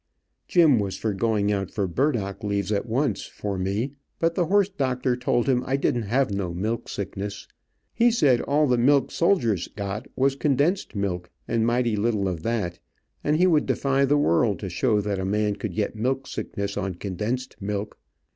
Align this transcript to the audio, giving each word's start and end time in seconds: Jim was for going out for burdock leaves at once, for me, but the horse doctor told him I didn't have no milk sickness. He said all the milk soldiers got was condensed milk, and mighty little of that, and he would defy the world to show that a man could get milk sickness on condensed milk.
Jim 0.47 0.79
was 0.79 0.97
for 0.97 1.13
going 1.13 1.51
out 1.51 1.69
for 1.69 1.85
burdock 1.85 2.43
leaves 2.43 2.71
at 2.71 2.87
once, 2.87 3.27
for 3.27 3.55
me, 3.55 3.91
but 4.17 4.33
the 4.33 4.47
horse 4.47 4.67
doctor 4.67 5.15
told 5.15 5.47
him 5.47 5.61
I 5.67 5.77
didn't 5.77 6.07
have 6.09 6.31
no 6.33 6.55
milk 6.55 6.89
sickness. 6.89 7.47
He 7.93 8.09
said 8.09 8.41
all 8.41 8.65
the 8.65 8.79
milk 8.79 9.11
soldiers 9.11 9.67
got 9.67 10.07
was 10.15 10.35
condensed 10.35 10.95
milk, 10.95 11.29
and 11.47 11.67
mighty 11.67 11.95
little 11.95 12.27
of 12.27 12.41
that, 12.41 12.79
and 13.23 13.35
he 13.35 13.45
would 13.45 13.67
defy 13.67 14.03
the 14.03 14.17
world 14.17 14.57
to 14.61 14.69
show 14.69 15.01
that 15.01 15.19
a 15.19 15.23
man 15.23 15.57
could 15.57 15.75
get 15.75 15.95
milk 15.95 16.25
sickness 16.25 16.77
on 16.77 16.95
condensed 16.95 17.57
milk. 17.59 17.99